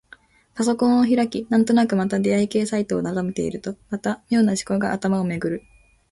[0.55, 5.63] パソコンを開き、なんとなくまた出会い系サイトを眺めているとまた、妙な思考が頭をめぐる。